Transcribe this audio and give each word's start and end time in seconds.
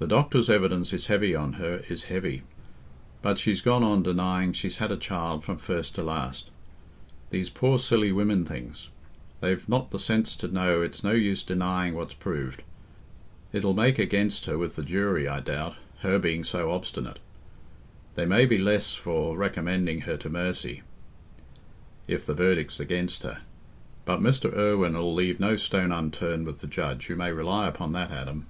The 0.00 0.08
doctors' 0.08 0.50
evidence 0.50 0.92
is 0.92 1.06
heavy 1.06 1.32
on 1.32 1.52
her—is 1.52 2.06
heavy. 2.10 2.42
But 3.22 3.38
she's 3.38 3.60
gone 3.60 3.84
on 3.84 4.02
denying 4.02 4.52
she's 4.52 4.78
had 4.78 4.90
a 4.90 4.96
child 4.96 5.44
from 5.44 5.56
first 5.56 5.94
to 5.94 6.02
last. 6.02 6.50
These 7.30 7.48
poor 7.50 7.78
silly 7.78 8.10
women 8.10 8.44
things—they've 8.44 9.68
not 9.68 9.92
the 9.92 10.00
sense 10.00 10.34
to 10.38 10.48
know 10.48 10.82
it's 10.82 11.04
no 11.04 11.12
use 11.12 11.44
denying 11.44 11.94
what's 11.94 12.12
proved. 12.14 12.64
It'll 13.52 13.72
make 13.72 14.00
against 14.00 14.46
her 14.46 14.58
with 14.58 14.74
the 14.74 14.82
jury, 14.82 15.28
I 15.28 15.38
doubt, 15.38 15.76
her 16.00 16.18
being 16.18 16.42
so 16.42 16.72
obstinate: 16.72 17.20
they 18.16 18.26
may 18.26 18.46
be 18.46 18.58
less 18.58 18.94
for 18.96 19.36
recommending 19.36 20.00
her 20.00 20.16
to 20.16 20.28
mercy, 20.28 20.82
if 22.08 22.26
the 22.26 22.34
verdict's 22.34 22.80
against 22.80 23.22
her. 23.22 23.42
But 24.06 24.18
Mr. 24.18 24.52
Irwine 24.52 24.96
'ull 24.96 25.14
leave 25.14 25.38
no 25.38 25.54
stone 25.54 25.92
unturned 25.92 26.46
with 26.46 26.62
the 26.62 26.66
judge—you 26.66 27.14
may 27.14 27.30
rely 27.30 27.68
upon 27.68 27.92
that, 27.92 28.10
Adam." 28.10 28.48